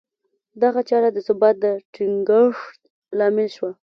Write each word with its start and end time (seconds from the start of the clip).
دغه 0.63 0.81
چاره 0.89 1.09
د 1.13 1.17
ثبات 1.27 1.55
د 1.63 1.65
ټینګښت 1.93 2.79
لامل 3.17 3.47
شوه 3.55 3.71